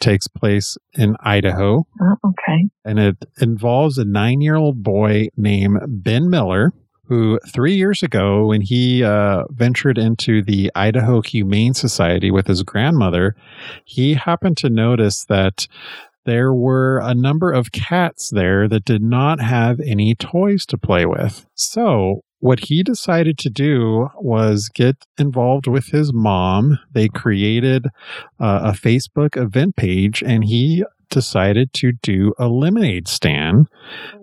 takes 0.00 0.26
place 0.28 0.76
in 0.94 1.16
Idaho. 1.20 1.86
Oh, 2.00 2.16
okay. 2.24 2.68
And 2.84 2.98
it 2.98 3.24
involves 3.40 3.98
a 3.98 4.04
nine 4.04 4.40
year 4.40 4.56
old 4.56 4.82
boy 4.82 5.28
named 5.36 5.78
Ben 5.86 6.28
Miller, 6.28 6.72
who 7.06 7.38
three 7.48 7.74
years 7.74 8.02
ago, 8.02 8.46
when 8.46 8.60
he 8.60 9.04
uh, 9.04 9.44
ventured 9.50 9.98
into 9.98 10.42
the 10.42 10.70
Idaho 10.74 11.22
Humane 11.22 11.74
Society 11.74 12.30
with 12.30 12.46
his 12.46 12.62
grandmother, 12.62 13.36
he 13.84 14.14
happened 14.14 14.56
to 14.58 14.70
notice 14.70 15.24
that 15.26 15.66
there 16.24 16.52
were 16.52 16.98
a 16.98 17.14
number 17.14 17.52
of 17.52 17.72
cats 17.72 18.30
there 18.30 18.68
that 18.68 18.84
did 18.84 19.02
not 19.02 19.40
have 19.40 19.80
any 19.80 20.14
toys 20.14 20.66
to 20.66 20.78
play 20.78 21.06
with. 21.06 21.46
So, 21.54 22.22
what 22.38 22.64
he 22.64 22.82
decided 22.82 23.38
to 23.38 23.50
do 23.50 24.08
was 24.16 24.68
get 24.68 24.96
involved 25.16 25.68
with 25.68 25.86
his 25.86 26.12
mom. 26.12 26.78
They 26.90 27.06
created 27.08 27.86
uh, 28.40 28.60
a 28.64 28.72
Facebook 28.72 29.40
event 29.40 29.76
page 29.76 30.24
and 30.26 30.44
he 30.44 30.84
decided 31.08 31.72
to 31.74 31.92
do 32.02 32.32
a 32.38 32.48
lemonade 32.48 33.06
stand 33.06 33.68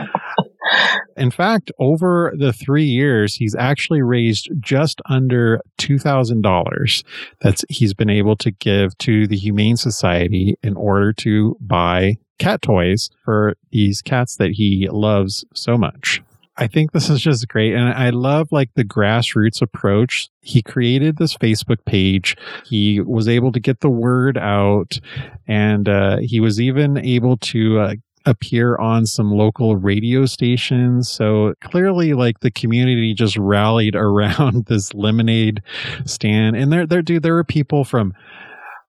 In 1.17 1.31
fact, 1.31 1.71
over 1.79 2.33
the 2.37 2.53
three 2.53 2.85
years, 2.85 3.35
he's 3.35 3.55
actually 3.55 4.01
raised 4.01 4.49
just 4.59 5.01
under 5.09 5.61
two 5.77 5.99
thousand 5.99 6.41
dollars. 6.41 7.03
That's 7.41 7.63
he's 7.69 7.93
been 7.93 8.09
able 8.09 8.35
to 8.37 8.51
give 8.51 8.97
to 8.99 9.27
the 9.27 9.37
Humane 9.37 9.77
Society 9.77 10.55
in 10.63 10.75
order 10.75 11.13
to 11.13 11.57
buy 11.59 12.17
cat 12.39 12.61
toys 12.61 13.09
for 13.23 13.55
these 13.71 14.01
cats 14.01 14.35
that 14.37 14.51
he 14.51 14.87
loves 14.89 15.45
so 15.53 15.77
much. 15.77 16.21
I 16.57 16.67
think 16.67 16.91
this 16.91 17.09
is 17.09 17.21
just 17.21 17.47
great. 17.47 17.73
And 17.73 17.89
I 17.89 18.09
love 18.09 18.49
like 18.51 18.69
the 18.75 18.83
grassroots 18.83 19.61
approach. 19.61 20.29
He 20.41 20.61
created 20.61 21.17
this 21.17 21.35
Facebook 21.35 21.83
page. 21.85 22.35
He 22.65 22.99
was 22.99 23.27
able 23.27 23.51
to 23.53 23.59
get 23.59 23.79
the 23.79 23.89
word 23.89 24.37
out 24.37 24.99
and 25.47 25.87
uh, 25.87 26.17
he 26.17 26.39
was 26.39 26.59
even 26.59 26.97
able 26.97 27.37
to 27.37 27.79
uh, 27.79 27.93
appear 28.25 28.77
on 28.77 29.05
some 29.05 29.31
local 29.31 29.75
radio 29.75 30.25
stations. 30.25 31.09
So 31.09 31.53
clearly, 31.61 32.13
like 32.13 32.39
the 32.39 32.51
community 32.51 33.13
just 33.13 33.37
rallied 33.37 33.95
around 33.95 34.65
this 34.65 34.93
lemonade 34.93 35.61
stand. 36.05 36.55
And 36.55 36.71
there, 36.71 36.85
there, 36.85 37.01
dude, 37.01 37.23
there 37.23 37.33
were 37.33 37.43
people 37.43 37.83
from 37.83 38.13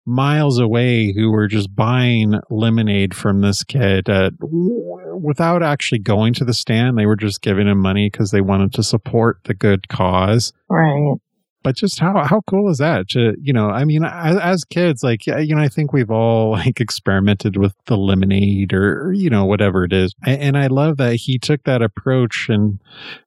miles 0.04 0.58
away 0.58 1.12
who 1.12 1.30
were 1.30 1.46
just 1.46 1.74
buying 1.76 2.34
lemonade 2.50 3.14
from 3.14 3.40
this 3.40 3.62
kid 3.62 4.08
uh, 4.08 4.30
without 4.40 5.62
actually 5.62 6.00
going 6.00 6.34
to 6.34 6.44
the 6.44 6.54
stand. 6.54 6.98
They 6.98 7.06
were 7.06 7.16
just 7.16 7.40
giving 7.40 7.68
him 7.68 7.78
money 7.78 8.10
because 8.10 8.32
they 8.32 8.40
wanted 8.40 8.72
to 8.74 8.82
support 8.82 9.38
the 9.44 9.54
good 9.54 9.88
cause 9.88 10.52
Right. 10.68 11.16
But 11.62 11.76
just 11.76 11.98
how 11.98 12.24
how 12.24 12.40
cool 12.46 12.70
is 12.70 12.78
that 12.78 13.08
to 13.08 13.34
you 13.40 13.52
know 13.52 13.68
i 13.68 13.84
mean 13.84 14.04
as, 14.04 14.38
as 14.38 14.64
kids 14.64 15.02
like 15.02 15.26
you 15.26 15.54
know 15.54 15.60
i 15.60 15.68
think 15.68 15.92
we've 15.92 16.10
all 16.10 16.52
like 16.52 16.80
experimented 16.80 17.56
with 17.56 17.74
the 17.86 17.96
lemonade 17.96 18.72
or, 18.72 19.12
you 19.12 19.30
know 19.30 19.44
whatever 19.44 19.84
it 19.84 19.92
is 19.92 20.14
and, 20.24 20.40
and 20.40 20.58
i 20.58 20.66
love 20.66 20.96
that 20.96 21.14
he 21.14 21.38
took 21.38 21.62
that 21.64 21.82
approach 21.82 22.46
and 22.48 22.80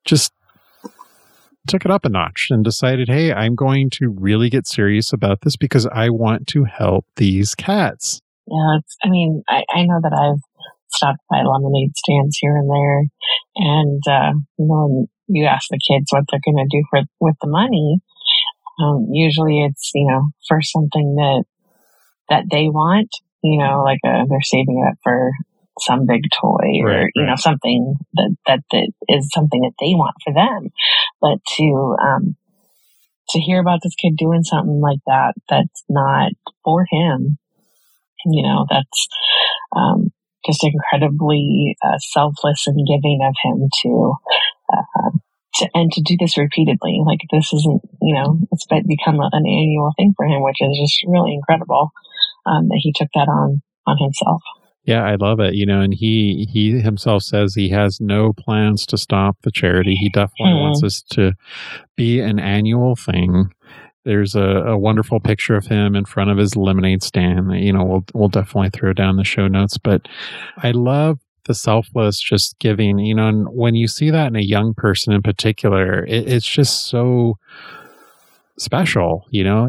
just 0.03 0.33
took 1.67 1.83
it 1.83 1.89
up 1.89 2.05
a 2.05 2.09
notch 2.09 2.47
and 2.51 2.63
decided 2.63 3.07
hey 3.07 3.33
i'm 3.33 3.55
going 3.55 3.89
to 3.89 4.09
really 4.09 4.49
get 4.49 4.67
serious 4.67 5.11
about 5.11 5.41
this 5.41 5.55
because 5.55 5.87
i 5.87 6.09
want 6.09 6.45
to 6.47 6.63
help 6.63 7.05
these 7.15 7.55
cats 7.55 8.21
Yeah, 8.47 8.79
I 9.03 9.09
mean, 9.09 9.43
I, 9.49 9.63
I 9.69 9.83
know 9.83 9.99
that 10.01 10.13
I've 10.13 10.41
stopped 10.89 11.21
by 11.29 11.41
lemonade 11.41 11.97
stands 11.97 12.37
here 12.39 12.55
and 12.55 12.69
there, 12.69 12.99
and 13.55 14.03
uh, 14.07 14.33
you 14.57 14.67
know, 14.67 15.07
you 15.27 15.45
ask 15.45 15.67
the 15.69 15.79
kids 15.79 16.07
what 16.11 16.25
they're 16.29 16.45
going 16.45 16.63
to 16.63 16.77
do 16.77 16.83
for 16.89 17.01
with 17.19 17.35
the 17.41 17.49
money. 17.49 17.99
Um, 18.79 19.07
usually, 19.11 19.61
it's 19.63 19.91
you 19.93 20.07
know 20.07 20.29
for 20.47 20.61
something 20.61 21.15
that 21.15 21.43
that 22.29 22.45
they 22.49 22.67
want. 22.69 23.09
You 23.43 23.59
know, 23.59 23.83
like 23.83 23.99
uh 24.05 24.25
they're 24.27 24.41
saving 24.41 24.83
it 24.83 24.91
up 24.91 24.97
for 25.03 25.31
some 25.79 26.05
big 26.07 26.23
toy 26.31 26.81
or 26.81 26.87
Right, 26.87 27.11
you 27.15 27.25
know 27.25 27.35
something 27.35 27.95
that, 28.13 28.35
that 28.47 28.59
that 28.71 28.91
is 29.07 29.29
something 29.33 29.61
that 29.61 29.73
they 29.79 29.93
want 29.93 30.15
for 30.23 30.33
them. 30.33 30.69
But 31.21 31.39
to 31.57 31.95
um, 32.01 32.35
to 33.29 33.39
hear 33.39 33.59
about 33.59 33.79
this 33.83 33.95
kid 33.95 34.15
doing 34.17 34.43
something 34.43 34.79
like 34.81 34.99
that 35.07 35.33
that's 35.49 35.83
not 35.89 36.31
for 36.63 36.85
him 36.89 37.37
you 38.25 38.43
know 38.43 38.65
that's 38.69 39.07
um, 39.75 40.11
just 40.45 40.63
incredibly 40.63 41.75
uh, 41.83 41.97
selfless 41.99 42.67
and 42.67 42.87
giving 42.87 43.19
of 43.23 43.35
him 43.43 43.69
to 43.81 44.13
uh, 44.73 45.17
to 45.55 45.69
and 45.73 45.91
to 45.91 46.01
do 46.01 46.15
this 46.19 46.37
repeatedly 46.37 47.01
like 47.05 47.19
this 47.31 47.51
isn't 47.53 47.81
you 48.01 48.13
know 48.15 48.39
it's 48.51 48.65
become 48.65 49.19
an 49.19 49.45
annual 49.45 49.91
thing 49.97 50.13
for 50.15 50.25
him 50.25 50.41
which 50.43 50.57
is 50.61 50.77
just 50.79 51.03
really 51.07 51.33
incredible 51.33 51.91
um, 52.45 52.67
that 52.69 52.79
he 52.81 52.93
took 52.95 53.09
that 53.15 53.27
on 53.27 53.61
on 53.87 53.97
himself 53.97 54.41
Yeah, 54.83 55.03
I 55.03 55.15
love 55.15 55.39
it. 55.39 55.55
You 55.55 55.65
know, 55.65 55.81
and 55.81 55.93
he 55.93 56.47
he 56.51 56.79
himself 56.79 57.23
says 57.23 57.55
he 57.55 57.69
has 57.69 57.99
no 57.99 58.33
plans 58.33 58.85
to 58.87 58.97
stop 58.97 59.37
the 59.41 59.51
charity. 59.51 59.95
He 59.95 60.09
definitely 60.09 60.53
Mhm. 60.53 60.61
wants 60.61 60.83
us 60.83 61.01
to 61.11 61.33
be 61.95 62.19
an 62.19 62.39
annual 62.39 62.95
thing. 62.95 63.51
There's 64.03 64.35
a, 64.35 64.75
a 64.75 64.77
wonderful 64.77 65.19
picture 65.19 65.55
of 65.55 65.65
him 65.65 65.95
in 65.95 66.05
front 66.05 66.29
of 66.29 66.37
his 66.37 66.55
lemonade 66.55 67.01
stand. 67.01 67.49
that, 67.49 67.59
You 67.61 67.73
know, 67.73 67.83
we'll 67.83 68.05
we'll 68.13 68.29
definitely 68.29 68.69
throw 68.69 68.93
down 68.93 69.17
the 69.17 69.23
show 69.23 69.47
notes. 69.47 69.79
But 69.79 70.07
I 70.57 70.69
love 70.71 71.17
the 71.45 71.53
selfless 71.55 72.19
just 72.19 72.57
giving. 72.59 72.99
You 72.99 73.15
know, 73.15 73.27
and 73.27 73.47
when 73.49 73.75
you 73.75 73.87
see 73.87 74.09
that 74.11 74.27
in 74.27 74.35
a 74.35 74.41
young 74.41 74.73
person 74.73 75.13
in 75.13 75.21
particular, 75.21 76.05
it, 76.05 76.27
it's 76.27 76.45
just 76.47 76.87
so 76.87 77.37
special. 78.57 79.25
You 79.29 79.43
know, 79.43 79.67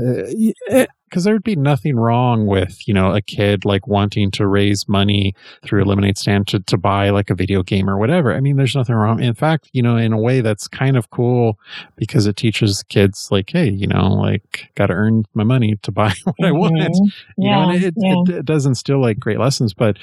because 1.09 1.25
there'd 1.25 1.43
be 1.45 1.57
nothing 1.57 1.97
wrong 1.97 2.47
with 2.47 2.87
you 2.89 2.93
know 2.95 3.15
a 3.15 3.21
kid 3.21 3.65
like 3.65 3.87
wanting 3.87 4.31
to 4.33 4.47
raise 4.47 4.89
money 4.89 5.35
through 5.65 5.83
a 5.83 5.87
lemonade 5.87 6.19
stand 6.19 6.47
to, 6.49 6.61
to 6.61 6.77
buy 6.77 7.11
like 7.11 7.31
a 7.31 7.35
video 7.35 7.63
game 7.63 7.89
or 7.89 7.97
whatever 7.97 8.35
i 8.35 8.41
mean 8.41 8.57
there's 8.57 8.75
nothing 8.75 8.97
wrong 8.97 9.23
in 9.23 9.33
fact 9.33 9.71
you 9.73 9.81
know 9.81 9.97
in 9.97 10.13
a 10.13 10.19
way 10.21 10.41
that's 10.41 10.67
kind 10.67 10.97
of 10.97 11.09
cool 11.11 11.59
because 11.97 12.27
it 12.27 12.35
teaches 12.37 12.83
kids 12.89 13.29
like 13.31 13.51
hey 13.51 13.71
you 13.71 13.87
know 13.87 14.09
like 14.15 14.69
gotta 14.75 14.93
earn 14.95 15.23
my 15.33 15.45
money 15.45 15.77
to 15.83 15.93
buy 15.93 16.13
what 16.25 16.45
i 16.49 16.51
want 16.51 16.75
Mhm. 16.75 16.91
you 17.39 17.49
yeah, 17.49 17.65
know 17.65 17.71
and 17.71 17.85
it, 17.85 17.95
yeah. 17.97 18.15
it, 18.27 18.29
it 18.41 18.45
does 18.45 18.67
instill 18.67 19.01
like 19.01 19.19
great 19.21 19.39
lessons 19.39 19.73
but 19.73 19.97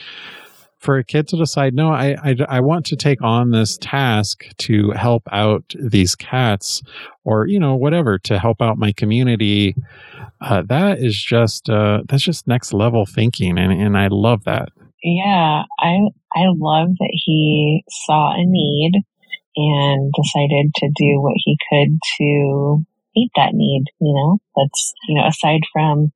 for 0.84 0.98
a 0.98 1.04
kid 1.04 1.28
to 1.30 1.38
decide 1.38 1.74
no 1.74 1.92
I, 1.92 2.16
I 2.22 2.36
i 2.50 2.60
want 2.60 2.86
to 2.88 2.96
take 2.98 3.22
on 3.22 3.52
this 3.52 3.78
task 3.78 4.46
to 4.60 4.92
help 4.92 5.24
out 5.32 5.74
these 5.80 6.14
cats 6.14 6.82
or 7.24 7.48
you 7.48 7.60
know 7.60 7.76
whatever 7.76 8.20
to 8.20 8.38
help 8.38 8.62
out 8.62 8.78
my 8.78 8.92
community 8.92 9.76
uh, 10.42 10.64
that 10.68 11.00
is 11.00 11.16
just 11.16 11.70
uh, 11.70 12.02
that's 12.08 12.24
just 12.24 12.48
next 12.48 12.74
level 12.74 13.06
thinking 13.06 13.58
and, 13.58 13.72
and 13.72 13.98
i 13.98 14.08
love 14.08 14.44
that. 14.44 14.70
Yeah 15.02 15.64
i 15.80 16.00
i 16.36 16.44
love 16.50 16.90
that 17.00 17.12
he 17.26 17.84
saw 17.90 18.34
a 18.34 18.44
need 18.46 18.92
and 19.56 20.12
decided 20.12 20.74
to 20.76 20.88
do 20.88 21.22
what 21.22 21.36
he 21.38 21.58
could 21.70 21.98
to 22.18 22.84
meet 23.16 23.32
that 23.36 23.54
need 23.54 23.86
you 24.02 24.14
know? 24.14 24.40
That's 24.56 24.94
you 25.08 25.16
know 25.16 25.28
aside 25.28 25.62
from 25.72 26.12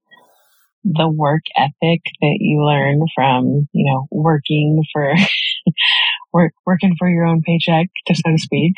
the 0.94 1.10
work 1.10 1.44
ethic 1.58 2.02
that 2.22 2.38
you 2.40 2.64
learn 2.64 3.02
from 3.14 3.68
you 3.74 3.86
know 3.86 4.08
working 4.12 4.84
for 4.94 5.14
work 6.34 6.54
working 6.66 6.96
for 6.98 7.10
your 7.10 7.26
own 7.26 7.42
paycheck 7.42 7.88
to 8.06 8.16
so 8.16 8.32
to 8.32 8.38
speak. 8.38 8.74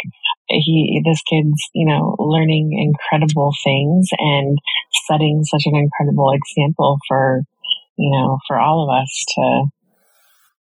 He 0.48 1.02
this 1.06 1.22
kid's 1.30 1.62
you 1.74 1.86
know 1.86 2.16
learning 2.20 2.72
incredible 2.74 3.54
things 3.64 4.10
and 4.18 4.58
setting 5.08 5.44
such 5.44 5.64
an 5.66 5.76
incredible 5.76 6.32
example 6.34 6.98
for 7.08 7.42
you 7.98 8.12
know 8.12 8.40
for 8.48 8.60
all 8.60 8.84
of 8.84 9.02
us 9.02 9.26
to 9.36 9.66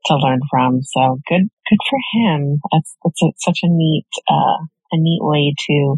to 0.08 0.16
learn 0.18 0.40
from. 0.50 0.82
So 0.82 1.20
good 1.28 1.50
good 1.70 1.80
for 1.90 2.00
him. 2.14 2.60
That's 2.72 2.96
that's 3.04 3.22
a, 3.22 3.28
such 3.38 3.60
a 3.64 3.70
neat 3.70 4.08
uh 4.30 4.66
a 4.92 4.98
neat 4.98 5.22
way 5.22 5.54
to 5.68 5.98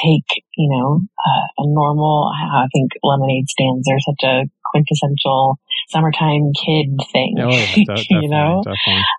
take 0.00 0.42
you 0.56 0.68
know 0.70 1.00
uh, 1.26 1.46
a 1.58 1.66
normal 1.66 2.30
i 2.32 2.66
think 2.72 2.92
lemonade 3.02 3.48
stands 3.48 3.86
are 3.90 4.00
such 4.00 4.22
a 4.24 4.44
quintessential 4.72 5.60
summertime 5.88 6.50
kid 6.56 6.98
thing 7.12 7.36
oh 7.38 7.50
you 8.10 8.28
know 8.28 8.62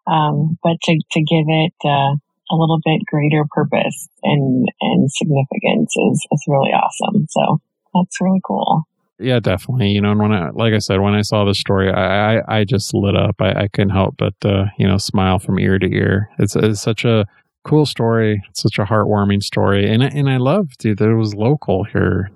um, 0.07 0.57
but 0.63 0.75
to, 0.83 1.00
to 1.12 1.19
give 1.22 1.45
it 1.48 1.74
uh, 1.86 2.17
a 2.51 2.55
little 2.55 2.79
bit 2.83 3.01
greater 3.05 3.45
purpose 3.50 4.10
and 4.22 4.67
and 4.81 5.12
significance 5.12 5.93
is 5.95 6.25
is 6.31 6.43
really 6.48 6.72
awesome. 6.72 7.25
So 7.29 7.62
that's 7.93 8.22
really 8.22 8.41
cool. 8.45 8.83
Yeah, 9.19 9.39
definitely. 9.39 9.89
You 9.89 10.01
know, 10.01 10.12
and 10.12 10.19
when 10.19 10.31
I, 10.31 10.50
like 10.50 10.74
I 10.74 10.79
said, 10.79 11.00
when 11.00 11.13
I 11.13 11.22
saw 11.22 11.45
the 11.45 11.53
story, 11.53 11.91
I, 11.91 12.38
I, 12.38 12.60
I 12.60 12.63
just 12.65 12.93
lit 12.93 13.15
up. 13.15 13.36
I, 13.39 13.51
I 13.51 13.67
couldn't 13.67 13.91
help 13.91 14.15
but, 14.17 14.33
uh, 14.43 14.65
you 14.77 14.88
know, 14.88 14.98
smile 14.98 15.39
from 15.39 15.60
ear 15.60 15.77
to 15.77 15.88
ear. 15.88 16.29
It's, 16.39 16.55
it's 16.55 16.81
such 16.81 17.05
a 17.05 17.25
cool 17.63 17.86
story. 17.86 18.43
It's 18.50 18.63
such 18.63 18.79
a 18.79 18.86
heartwarming 18.86 19.43
story. 19.43 19.89
And, 19.89 20.01
and 20.01 20.29
I 20.29 20.38
love, 20.38 20.75
dude, 20.79 20.98
that 20.98 21.10
it 21.10 21.15
was 21.15 21.36
local 21.36 21.83
here 21.83 22.31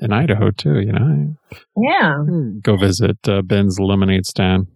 in 0.00 0.12
Idaho 0.12 0.50
too, 0.50 0.80
you 0.80 0.92
know. 0.92 1.36
Yeah. 1.76 2.24
Go 2.62 2.76
visit 2.76 3.16
uh, 3.28 3.42
Ben's 3.42 3.78
lemonade 3.78 4.26
stand. 4.26 4.66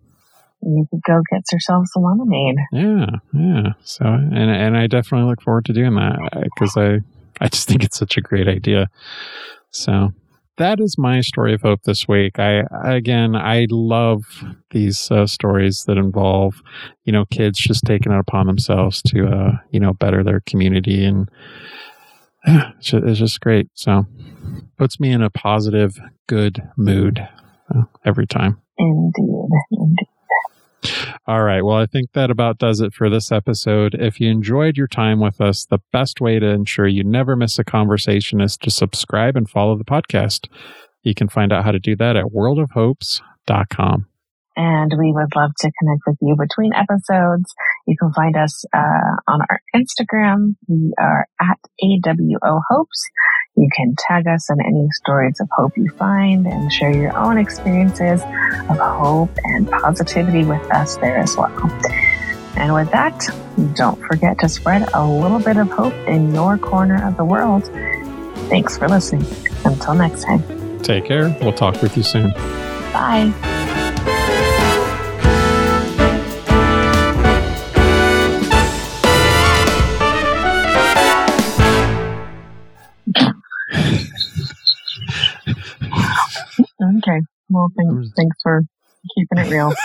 You 0.63 0.87
could 0.91 1.03
go 1.07 1.21
get 1.31 1.43
yourself 1.53 1.87
some 1.93 2.03
lemonade. 2.03 2.57
Yeah, 2.73 3.07
yeah. 3.33 3.73
So, 3.83 4.05
and 4.07 4.35
and 4.35 4.77
I 4.77 4.89
definitely 4.89 5.29
look 5.29 5.41
forward 5.41 5.67
to 5.67 5.73
doing 5.73 5.95
that 5.95 6.19
because 6.43 6.77
I 6.77 7.01
I 7.41 7.49
just 7.49 7.69
think 7.69 7.85
it's 7.85 7.99
such 7.99 8.17
a 8.17 8.21
great 8.21 8.49
idea. 8.49 8.89
So 9.71 10.13
that 10.59 10.81
is 10.81 10.97
my 10.99 11.21
story 11.21 11.55
of 11.55 11.63
hope 11.63 11.83
this 11.85 12.07
week. 12.09 12.39
I 12.39 12.65
again, 12.85 13.37
I 13.37 13.67
love 13.71 14.25
these 14.71 15.11
uh, 15.11 15.27
stories 15.27 15.85
that 15.87 15.97
involve, 15.97 16.61
you 17.05 17.13
know, 17.13 17.25
kids 17.27 17.59
just 17.59 17.85
taking 17.85 18.13
it 18.13 18.19
upon 18.19 18.47
themselves 18.47 19.01
to, 19.03 19.27
uh, 19.27 19.53
you 19.71 19.81
know, 19.81 19.93
better 19.95 20.25
their 20.25 20.41
community, 20.41 21.05
and 21.05 21.29
yeah, 22.47 22.73
it's 22.79 22.91
just, 22.91 23.05
it's 23.05 23.19
just 23.19 23.41
great. 23.41 23.69
So 23.75 24.07
puts 24.79 25.01
me 25.01 25.11
in 25.11 25.23
a 25.23 25.31
positive, 25.31 25.99
good 26.27 26.63
mood 26.77 27.27
uh, 27.75 27.83
every 28.05 28.27
time. 28.27 28.61
Indeed. 28.79 29.49
Indeed. 29.73 30.09
All 31.27 31.43
right. 31.43 31.63
Well, 31.63 31.77
I 31.77 31.87
think 31.87 32.13
that 32.13 32.31
about 32.31 32.59
does 32.59 32.81
it 32.81 32.95
for 32.95 33.11
this 33.11 33.31
episode. 33.31 33.95
If 33.95 34.21
you 34.21 34.31
enjoyed 34.31 34.77
your 34.77 34.87
time 34.87 35.21
with 35.21 35.41
us, 35.41 35.67
the 35.67 35.81
best 35.93 36.21
way 36.21 36.39
to 36.39 36.47
ensure 36.47 36.87
you 36.87 37.05
never 37.05 37.37
miss 37.37 37.59
a 37.59 37.65
conversation 37.65 38.41
is 38.41 38.57
to 38.59 38.71
subscribe 38.71 39.37
and 39.37 39.51
follow 39.51 39.77
the 39.77 39.85
podcast. 39.85 40.47
You 41.03 41.15
can 41.15 41.29
find 41.29 41.53
out 41.53 41.65
how 41.65 41.73
to 41.73 41.79
do 41.79 41.97
that 41.97 42.17
at 42.17 42.27
worldofhopes.com. 42.27 44.07
And 44.57 44.93
we 44.99 45.13
would 45.13 45.37
love 45.37 45.53
to 45.61 45.71
connect 45.79 46.03
with 46.07 46.17
you 46.21 46.35
between 46.37 46.73
episodes. 46.73 47.55
You 47.87 47.97
can 47.97 48.13
find 48.13 48.37
us 48.37 48.65
uh, 48.75 49.15
on 49.29 49.41
our 49.49 49.61
Instagram. 49.75 50.57
We 50.67 50.93
are 50.99 51.27
at 51.41 51.59
AWO 51.83 52.61
Hopes. 52.69 53.05
You 53.59 53.69
can 53.75 53.97
tag 54.07 54.29
us 54.29 54.49
on 54.51 54.61
any 54.61 54.89
stories 54.93 55.41
of 55.41 55.49
hope 55.51 55.77
you 55.77 55.89
find 55.99 56.47
and 56.47 56.73
share 56.73 56.95
your 56.95 57.17
own 57.19 57.39
experiences 57.39 58.23
of 58.71 58.79
hope 58.79 59.31
and 59.43 59.69
positivity 59.69 60.45
with 60.45 60.63
us 60.73 60.97
there 60.99 61.19
as 61.19 61.37
well. 61.37 61.51
And 62.57 62.73
with 62.73 62.89
that, 62.93 63.21
don't 63.75 64.01
forget 64.05 64.39
to 64.39 64.49
spread 64.49 64.89
a 64.95 65.05
little 65.05 65.41
bit 65.41 65.57
of 65.57 65.69
hope 65.71 65.95
in 66.07 66.33
your 66.33 66.57
corner 66.57 67.05
of 67.05 67.17
the 67.17 67.25
world. 67.25 67.65
Thanks 68.49 68.79
for 68.79 68.89
listening. 68.89 69.27
Until 69.65 69.95
next 69.95 70.23
time. 70.23 70.43
Take 70.83 71.07
care. 71.07 71.37
We'll 71.41 71.53
talk 71.53 71.83
with 71.83 71.97
you 71.97 72.05
soon. 72.05 72.31
Bye. 72.93 73.58
Well, 87.59 87.73
thanks, 87.77 88.13
thanks 88.17 88.37
for 88.41 88.63
keeping 89.17 89.39
it 89.39 89.51
real. 89.51 89.73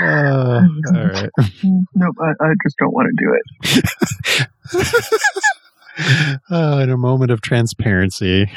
Uh, 0.00 0.66
all 0.94 1.06
right. 1.06 1.30
nope, 1.94 2.16
I, 2.20 2.32
I 2.40 2.54
just 2.64 2.76
don't 2.78 2.92
want 2.94 3.08
to 3.10 3.24
do 3.24 3.36
it. 3.38 4.86
uh, 6.50 6.80
in 6.82 6.90
a 6.90 6.96
moment 6.96 7.30
of 7.30 7.42
transparency. 7.42 8.50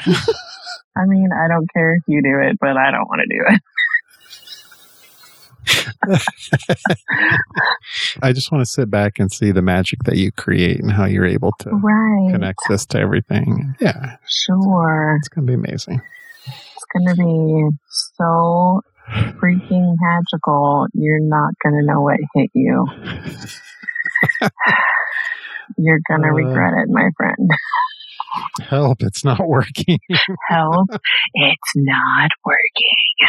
I 0.96 1.04
mean, 1.06 1.28
I 1.32 1.46
don't 1.46 1.70
care 1.72 1.94
if 1.94 2.02
you 2.08 2.22
do 2.22 2.40
it, 2.40 2.56
but 2.58 2.76
I 2.78 2.90
don't 2.90 3.06
want 3.06 3.20
to 3.20 3.28
do 3.28 3.44
it. 3.54 3.60
I 8.22 8.32
just 8.32 8.52
want 8.52 8.62
to 8.62 8.70
sit 8.70 8.90
back 8.90 9.18
and 9.18 9.30
see 9.32 9.52
the 9.52 9.62
magic 9.62 10.04
that 10.04 10.16
you 10.16 10.32
create 10.32 10.80
and 10.80 10.90
how 10.92 11.04
you're 11.04 11.26
able 11.26 11.52
to 11.60 11.70
right. 11.70 12.32
connect 12.32 12.60
this 12.68 12.86
to 12.86 12.98
everything. 12.98 13.74
Yeah. 13.80 14.16
Sure. 14.26 15.16
It's 15.18 15.28
going 15.28 15.46
to 15.46 15.50
be 15.50 15.54
amazing. 15.54 16.00
It's 16.46 16.86
going 16.92 17.06
to 17.08 17.14
be 17.16 17.70
so 18.16 18.80
freaking 19.08 19.94
magical. 20.00 20.86
You're 20.94 21.20
not 21.20 21.54
going 21.62 21.80
to 21.80 21.86
know 21.86 22.02
what 22.02 22.18
hit 22.34 22.50
you. 22.54 22.86
You're 25.78 26.00
going 26.08 26.22
to 26.22 26.28
uh, 26.28 26.32
regret 26.32 26.74
it, 26.74 26.88
my 26.88 27.10
friend. 27.16 27.50
Help, 28.60 29.02
it's 29.02 29.24
not 29.24 29.46
working. 29.46 29.98
Help, 30.48 30.88
it's 31.34 31.72
not 31.74 32.30
working. 32.44 33.28